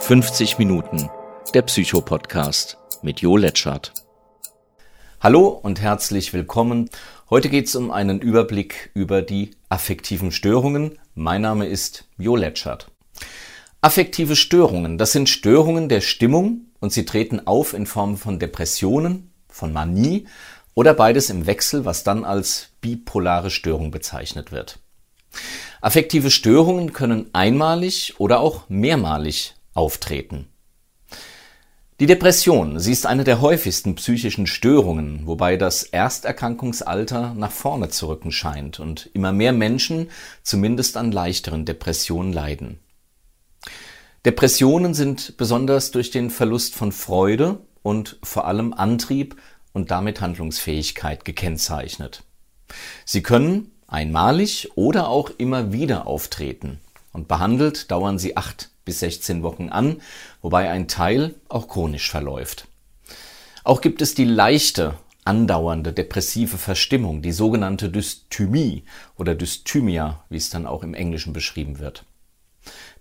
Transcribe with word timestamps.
50 0.00 0.58
Minuten, 0.58 1.08
der 1.54 1.62
Psycho-Podcast 1.62 2.78
mit 3.02 3.20
Jo 3.20 3.36
Letschert. 3.36 3.92
Hallo 5.20 5.48
und 5.48 5.80
herzlich 5.80 6.32
willkommen. 6.32 6.90
Heute 7.28 7.48
geht 7.48 7.66
es 7.66 7.76
um 7.76 7.92
einen 7.92 8.20
Überblick 8.20 8.90
über 8.94 9.22
die 9.22 9.52
affektiven 9.68 10.32
Störungen. 10.32 10.98
Mein 11.14 11.42
Name 11.42 11.66
ist 11.66 12.08
Jo 12.18 12.34
Letschert. 12.34 12.90
Affektive 13.82 14.34
Störungen, 14.34 14.98
das 14.98 15.12
sind 15.12 15.28
Störungen 15.28 15.88
der 15.88 16.00
Stimmung 16.00 16.62
und 16.80 16.92
sie 16.92 17.04
treten 17.04 17.46
auf 17.46 17.72
in 17.72 17.86
Form 17.86 18.16
von 18.16 18.40
Depressionen, 18.40 19.30
von 19.48 19.72
Manie 19.72 20.26
oder 20.74 20.94
beides 20.94 21.30
im 21.30 21.46
Wechsel, 21.46 21.84
was 21.84 22.02
dann 22.02 22.24
als 22.24 22.70
bipolare 22.80 23.50
Störung 23.50 23.92
bezeichnet 23.92 24.50
wird. 24.50 24.80
Affektive 25.82 26.30
Störungen 26.30 26.92
können 26.92 27.30
einmalig 27.32 28.14
oder 28.18 28.40
auch 28.40 28.68
mehrmalig 28.68 29.54
auftreten. 29.74 30.48
Die 32.00 32.06
Depression, 32.06 32.80
sie 32.80 32.92
ist 32.92 33.04
eine 33.04 33.24
der 33.24 33.42
häufigsten 33.42 33.94
psychischen 33.94 34.46
Störungen, 34.46 35.26
wobei 35.26 35.58
das 35.58 35.82
Ersterkrankungsalter 35.82 37.34
nach 37.34 37.52
vorne 37.52 37.90
zu 37.90 38.08
rücken 38.08 38.32
scheint 38.32 38.80
und 38.80 39.10
immer 39.12 39.32
mehr 39.32 39.52
Menschen 39.52 40.10
zumindest 40.42 40.96
an 40.96 41.12
leichteren 41.12 41.66
Depressionen 41.66 42.32
leiden. 42.32 42.78
Depressionen 44.24 44.94
sind 44.94 45.36
besonders 45.36 45.90
durch 45.90 46.10
den 46.10 46.30
Verlust 46.30 46.74
von 46.74 46.90
Freude 46.90 47.58
und 47.82 48.18
vor 48.22 48.46
allem 48.46 48.72
Antrieb 48.72 49.36
und 49.74 49.90
damit 49.90 50.22
Handlungsfähigkeit 50.22 51.26
gekennzeichnet. 51.26 52.22
Sie 53.04 53.22
können 53.22 53.72
einmalig 53.86 54.70
oder 54.74 55.08
auch 55.08 55.30
immer 55.36 55.72
wieder 55.72 56.06
auftreten 56.06 56.80
und 57.12 57.28
behandelt 57.28 57.90
dauern 57.90 58.18
sie 58.18 58.38
acht 58.38 58.70
bis 58.90 58.98
16 58.98 59.44
Wochen 59.44 59.68
an, 59.68 60.02
wobei 60.42 60.68
ein 60.68 60.88
Teil 60.88 61.36
auch 61.48 61.68
chronisch 61.68 62.10
verläuft. 62.10 62.66
Auch 63.62 63.82
gibt 63.82 64.02
es 64.02 64.16
die 64.16 64.24
leichte, 64.24 64.94
andauernde 65.24 65.92
depressive 65.92 66.58
Verstimmung, 66.58 67.22
die 67.22 67.30
sogenannte 67.30 67.88
Dysthymie 67.88 68.82
oder 69.16 69.36
Dysthymia, 69.36 70.24
wie 70.28 70.38
es 70.38 70.50
dann 70.50 70.66
auch 70.66 70.82
im 70.82 70.94
Englischen 70.94 71.32
beschrieben 71.32 71.78
wird. 71.78 72.04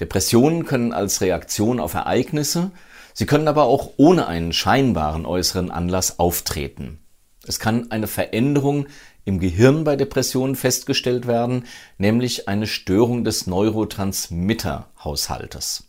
Depressionen 0.00 0.64
können 0.64 0.92
als 0.92 1.20
Reaktion 1.20 1.78
auf 1.78 1.94
Ereignisse, 1.94 2.72
sie 3.14 3.26
können 3.26 3.46
aber 3.46 3.62
auch 3.66 3.92
ohne 3.96 4.26
einen 4.26 4.52
scheinbaren 4.52 5.24
äußeren 5.24 5.70
Anlass 5.70 6.18
auftreten. 6.18 6.98
Es 7.46 7.60
kann 7.60 7.92
eine 7.92 8.08
Veränderung 8.08 8.88
im 9.26 9.38
Gehirn 9.40 9.84
bei 9.84 9.96
Depressionen 9.96 10.56
festgestellt 10.56 11.26
werden, 11.26 11.66
nämlich 11.98 12.48
eine 12.48 12.66
Störung 12.66 13.24
des 13.24 13.46
Neurotransmitterhaushaltes. 13.46 15.84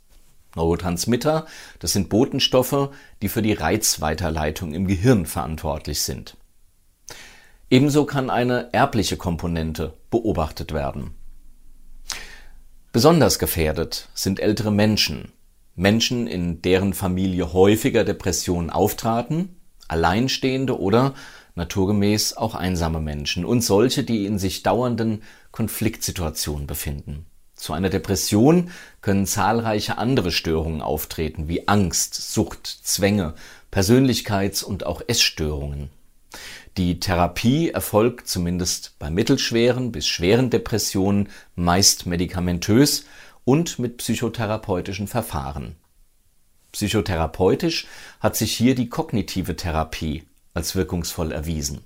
Neurotransmitter, 0.55 1.45
das 1.79 1.93
sind 1.93 2.09
Botenstoffe, 2.09 2.89
die 3.21 3.29
für 3.29 3.41
die 3.43 3.53
Reizweiterleitung 3.53 4.73
im 4.73 4.87
Gehirn 4.87 5.27
verantwortlich 5.27 6.01
sind. 6.01 6.35
Ebenso 7.69 8.05
kann 8.05 8.31
eine 8.31 8.73
erbliche 8.73 9.17
Komponente 9.17 9.93
beobachtet 10.09 10.73
werden. 10.73 11.13
Besonders 12.91 13.37
gefährdet 13.37 14.09
sind 14.15 14.39
ältere 14.39 14.71
Menschen, 14.71 15.31
Menschen, 15.75 16.25
in 16.25 16.63
deren 16.63 16.95
Familie 16.95 17.53
häufiger 17.53 18.03
Depressionen 18.03 18.71
auftraten, 18.71 19.57
Alleinstehende 19.87 20.79
oder 20.79 21.13
naturgemäß 21.57 22.37
auch 22.37 22.55
einsame 22.55 23.01
Menschen 23.01 23.43
und 23.43 23.61
solche, 23.61 24.03
die 24.03 24.25
in 24.25 24.39
sich 24.39 24.63
dauernden 24.63 25.23
Konfliktsituationen 25.51 26.67
befinden. 26.67 27.25
Zu 27.55 27.73
einer 27.73 27.89
Depression 27.89 28.69
können 29.01 29.25
zahlreiche 29.25 29.97
andere 29.97 30.31
Störungen 30.31 30.81
auftreten, 30.81 31.47
wie 31.47 31.67
Angst, 31.67 32.13
Sucht, 32.13 32.67
Zwänge, 32.67 33.33
Persönlichkeits- 33.71 34.63
und 34.63 34.85
auch 34.85 35.01
Essstörungen. 35.07 35.89
Die 36.77 36.99
Therapie 36.99 37.71
erfolgt 37.71 38.27
zumindest 38.27 38.93
bei 38.99 39.09
mittelschweren 39.09 39.91
bis 39.91 40.05
schweren 40.05 40.51
Depressionen 40.51 41.29
meist 41.55 42.05
medikamentös 42.05 43.05
und 43.45 43.79
mit 43.79 43.97
psychotherapeutischen 43.97 45.07
Verfahren. 45.07 45.75
Psychotherapeutisch 46.71 47.87
hat 48.19 48.35
sich 48.35 48.53
hier 48.53 48.75
die 48.75 48.89
kognitive 48.89 49.55
Therapie 49.55 50.26
als 50.57 50.75
wirkungsvoll 50.75 51.31
erwiesen. 51.31 51.79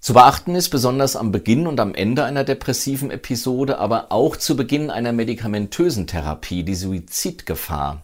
Zu 0.00 0.14
beachten 0.14 0.54
ist 0.54 0.70
besonders 0.70 1.14
am 1.14 1.30
Beginn 1.30 1.66
und 1.66 1.78
am 1.78 1.94
Ende 1.94 2.24
einer 2.24 2.42
depressiven 2.42 3.10
Episode, 3.10 3.78
aber 3.78 4.10
auch 4.10 4.36
zu 4.36 4.56
Beginn 4.56 4.90
einer 4.90 5.12
medikamentösen 5.12 6.06
Therapie 6.06 6.64
die 6.64 6.74
Suizidgefahr. 6.74 8.02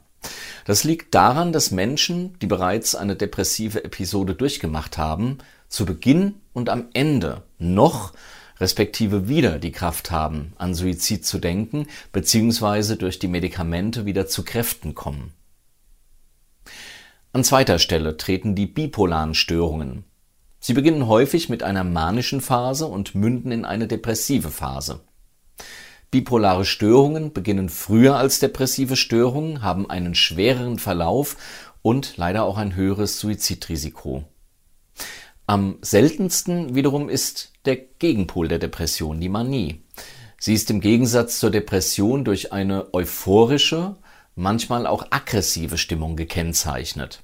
Das 0.66 0.84
liegt 0.84 1.14
daran, 1.14 1.52
dass 1.52 1.70
Menschen, 1.70 2.38
die 2.40 2.46
bereits 2.46 2.94
eine 2.94 3.16
depressive 3.16 3.82
Episode 3.82 4.34
durchgemacht 4.34 4.98
haben, 4.98 5.38
zu 5.68 5.86
Beginn 5.86 6.34
und 6.52 6.68
am 6.68 6.88
Ende 6.92 7.42
noch 7.58 8.12
respektive 8.60 9.28
wieder 9.28 9.58
die 9.58 9.72
Kraft 9.72 10.10
haben, 10.10 10.52
an 10.56 10.74
Suizid 10.74 11.24
zu 11.24 11.38
denken, 11.38 11.86
beziehungsweise 12.12 12.96
durch 12.96 13.18
die 13.18 13.28
Medikamente 13.28 14.04
wieder 14.04 14.26
zu 14.26 14.44
Kräften 14.44 14.94
kommen. 14.94 15.32
An 17.36 17.44
zweiter 17.44 17.78
Stelle 17.78 18.16
treten 18.16 18.54
die 18.54 18.64
bipolaren 18.64 19.34
Störungen. 19.34 20.04
Sie 20.58 20.72
beginnen 20.72 21.06
häufig 21.06 21.50
mit 21.50 21.62
einer 21.62 21.84
manischen 21.84 22.40
Phase 22.40 22.86
und 22.86 23.14
münden 23.14 23.52
in 23.52 23.66
eine 23.66 23.86
depressive 23.86 24.48
Phase. 24.50 25.00
Bipolare 26.10 26.64
Störungen 26.64 27.34
beginnen 27.34 27.68
früher 27.68 28.16
als 28.16 28.38
depressive 28.38 28.96
Störungen, 28.96 29.60
haben 29.60 29.90
einen 29.90 30.14
schwereren 30.14 30.78
Verlauf 30.78 31.36
und 31.82 32.16
leider 32.16 32.42
auch 32.44 32.56
ein 32.56 32.74
höheres 32.74 33.20
Suizidrisiko. 33.20 34.24
Am 35.46 35.76
seltensten 35.82 36.74
wiederum 36.74 37.10
ist 37.10 37.52
der 37.66 37.76
Gegenpol 37.76 38.48
der 38.48 38.60
Depression, 38.60 39.20
die 39.20 39.28
Manie. 39.28 39.82
Sie 40.38 40.54
ist 40.54 40.70
im 40.70 40.80
Gegensatz 40.80 41.38
zur 41.38 41.50
Depression 41.50 42.24
durch 42.24 42.54
eine 42.54 42.94
euphorische, 42.94 43.96
manchmal 44.36 44.86
auch 44.86 45.08
aggressive 45.10 45.76
Stimmung 45.76 46.16
gekennzeichnet. 46.16 47.22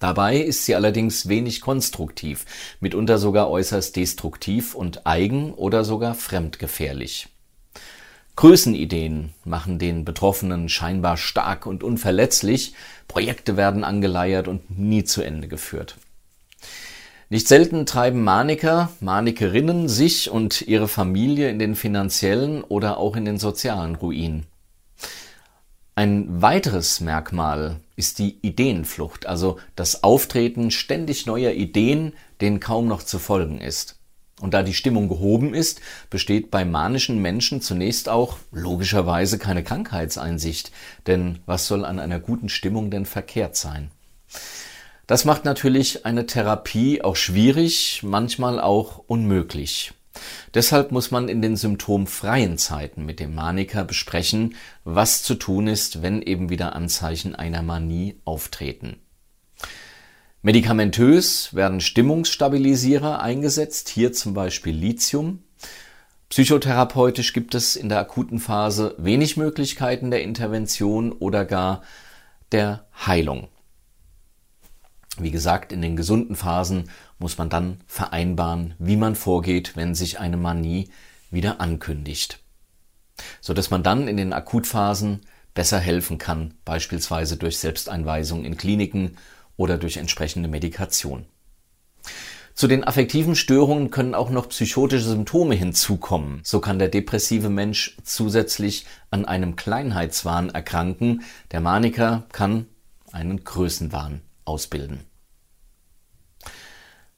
Dabei 0.00 0.38
ist 0.38 0.64
sie 0.64 0.74
allerdings 0.74 1.28
wenig 1.28 1.60
konstruktiv, 1.60 2.46
mitunter 2.80 3.18
sogar 3.18 3.50
äußerst 3.50 3.94
destruktiv 3.94 4.74
und 4.74 5.06
eigen 5.06 5.52
oder 5.52 5.84
sogar 5.84 6.14
fremdgefährlich. 6.14 7.28
Größenideen 8.34 9.34
machen 9.44 9.78
den 9.78 10.06
Betroffenen 10.06 10.70
scheinbar 10.70 11.18
stark 11.18 11.66
und 11.66 11.84
unverletzlich, 11.84 12.72
Projekte 13.06 13.58
werden 13.58 13.84
angeleiert 13.84 14.48
und 14.48 14.76
nie 14.76 15.04
zu 15.04 15.20
Ende 15.20 15.46
geführt. 15.46 15.98
Nicht 17.28 17.46
selten 17.46 17.84
treiben 17.84 18.24
Maniker, 18.24 18.90
Manikerinnen 19.00 19.88
sich 19.88 20.30
und 20.30 20.62
ihre 20.62 20.88
Familie 20.88 21.50
in 21.50 21.58
den 21.58 21.74
finanziellen 21.74 22.64
oder 22.64 22.96
auch 22.96 23.16
in 23.16 23.26
den 23.26 23.38
sozialen 23.38 23.96
Ruin. 23.96 24.46
Ein 25.94 26.40
weiteres 26.40 27.00
Merkmal 27.00 27.80
ist 27.96 28.18
die 28.18 28.38
Ideenflucht, 28.42 29.26
also 29.26 29.58
das 29.76 30.02
Auftreten 30.02 30.70
ständig 30.70 31.26
neuer 31.26 31.52
Ideen, 31.52 32.14
denen 32.40 32.60
kaum 32.60 32.88
noch 32.88 33.02
zu 33.02 33.18
folgen 33.18 33.60
ist. 33.60 33.96
Und 34.40 34.54
da 34.54 34.62
die 34.62 34.72
Stimmung 34.72 35.08
gehoben 35.08 35.52
ist, 35.52 35.80
besteht 36.08 36.50
bei 36.50 36.64
manischen 36.64 37.20
Menschen 37.20 37.60
zunächst 37.60 38.08
auch 38.08 38.38
logischerweise 38.52 39.38
keine 39.38 39.62
Krankheitseinsicht, 39.62 40.72
denn 41.06 41.40
was 41.44 41.66
soll 41.66 41.84
an 41.84 41.98
einer 41.98 42.20
guten 42.20 42.48
Stimmung 42.48 42.90
denn 42.90 43.04
verkehrt 43.04 43.56
sein? 43.56 43.90
Das 45.06 45.24
macht 45.24 45.44
natürlich 45.44 46.06
eine 46.06 46.24
Therapie 46.24 47.02
auch 47.02 47.16
schwierig, 47.16 48.02
manchmal 48.02 48.60
auch 48.60 49.02
unmöglich. 49.06 49.92
Deshalb 50.54 50.90
muss 50.92 51.10
man 51.10 51.28
in 51.28 51.42
den 51.42 51.56
symptomfreien 51.56 52.58
Zeiten 52.58 53.06
mit 53.06 53.20
dem 53.20 53.34
Maniker 53.34 53.84
besprechen, 53.84 54.56
was 54.84 55.22
zu 55.22 55.34
tun 55.34 55.68
ist, 55.68 56.02
wenn 56.02 56.22
eben 56.22 56.50
wieder 56.50 56.74
Anzeichen 56.74 57.34
einer 57.34 57.62
Manie 57.62 58.16
auftreten. 58.24 58.96
Medikamentös 60.42 61.54
werden 61.54 61.80
Stimmungsstabilisierer 61.80 63.20
eingesetzt, 63.20 63.90
hier 63.90 64.12
zum 64.12 64.32
Beispiel 64.32 64.74
Lithium. 64.74 65.44
Psychotherapeutisch 66.30 67.32
gibt 67.32 67.54
es 67.54 67.76
in 67.76 67.88
der 67.88 67.98
akuten 67.98 68.38
Phase 68.38 68.94
wenig 68.98 69.36
Möglichkeiten 69.36 70.10
der 70.10 70.22
Intervention 70.22 71.12
oder 71.12 71.44
gar 71.44 71.82
der 72.52 72.86
Heilung. 73.06 73.48
Wie 75.22 75.30
gesagt, 75.30 75.72
in 75.72 75.82
den 75.82 75.96
gesunden 75.96 76.36
Phasen 76.36 76.90
muss 77.18 77.38
man 77.38 77.48
dann 77.48 77.80
vereinbaren, 77.86 78.74
wie 78.78 78.96
man 78.96 79.14
vorgeht, 79.14 79.76
wenn 79.76 79.94
sich 79.94 80.18
eine 80.18 80.36
Manie 80.36 80.90
wieder 81.30 81.60
ankündigt. 81.60 82.40
So 83.40 83.52
dass 83.52 83.70
man 83.70 83.82
dann 83.82 84.08
in 84.08 84.16
den 84.16 84.32
Akutphasen 84.32 85.20
besser 85.54 85.78
helfen 85.78 86.18
kann, 86.18 86.54
beispielsweise 86.64 87.36
durch 87.36 87.58
Selbsteinweisung 87.58 88.44
in 88.44 88.56
Kliniken 88.56 89.16
oder 89.56 89.76
durch 89.76 89.96
entsprechende 89.96 90.48
Medikation. 90.48 91.26
Zu 92.54 92.66
den 92.66 92.84
affektiven 92.84 93.36
Störungen 93.36 93.90
können 93.90 94.14
auch 94.14 94.30
noch 94.30 94.48
psychotische 94.48 95.08
Symptome 95.08 95.54
hinzukommen. 95.54 96.40
So 96.44 96.60
kann 96.60 96.78
der 96.78 96.88
depressive 96.88 97.48
Mensch 97.48 97.96
zusätzlich 98.04 98.86
an 99.10 99.24
einem 99.24 99.56
Kleinheitswahn 99.56 100.50
erkranken. 100.50 101.22
Der 101.52 101.60
Maniker 101.60 102.26
kann 102.32 102.66
einen 103.12 103.44
Größenwahn 103.44 104.20
ausbilden. 104.44 105.09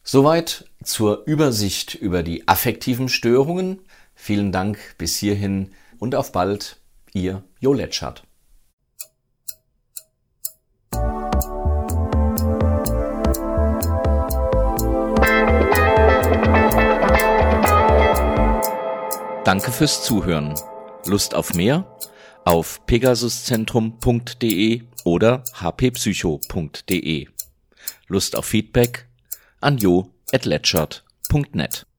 Soweit 0.04 0.64
zur 0.82 1.24
Übersicht 1.26 1.94
über 1.94 2.22
die 2.22 2.48
affektiven 2.48 3.08
Störungen. 3.08 3.80
Vielen 4.14 4.50
Dank 4.50 4.78
bis 4.98 5.16
hierhin 5.16 5.72
und 5.98 6.14
auf 6.14 6.32
bald, 6.32 6.80
Ihr 7.12 7.44
Jo 7.60 7.72
Letschert. 7.72 8.24
Danke 19.44 19.70
fürs 19.70 20.02
Zuhören. 20.02 20.54
Lust 21.06 21.34
auf 21.34 21.54
mehr? 21.54 21.98
Auf 22.44 22.84
pegasuszentrum.de 22.86 24.82
oder 25.04 25.44
hppsycho.de. 25.60 27.28
Lust 28.08 28.36
auf 28.36 28.44
Feedback? 28.46 29.08
An 29.62 29.76
jo@letschert.net. 29.76 31.91